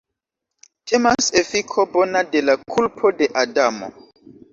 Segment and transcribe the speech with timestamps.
[0.91, 3.91] Temas efiko bona de la kulpo de Adamo.